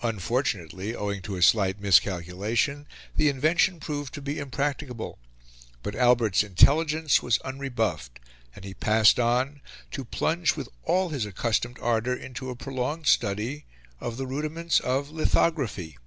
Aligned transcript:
Unfortunately, 0.00 0.94
owing 0.96 1.20
to 1.20 1.36
a 1.36 1.42
slight 1.42 1.78
miscalculation, 1.78 2.86
the 3.16 3.28
invention 3.28 3.78
proved 3.80 4.14
to 4.14 4.22
be 4.22 4.38
impracticable; 4.38 5.18
but 5.82 5.94
Albert's 5.94 6.42
intelligence 6.42 7.22
was 7.22 7.36
unrebuffed, 7.40 8.18
and 8.56 8.64
he 8.64 8.72
passed 8.72 9.20
on, 9.20 9.60
to 9.90 10.06
plunge 10.06 10.56
with 10.56 10.70
all 10.84 11.10
his 11.10 11.26
accustomed 11.26 11.78
ardour 11.80 12.14
into 12.14 12.48
a 12.48 12.56
prolonged 12.56 13.06
study 13.06 13.66
of 14.00 14.16
the 14.16 14.26
rudiments 14.26 14.80
of 14.80 15.10
lithography. 15.10 15.98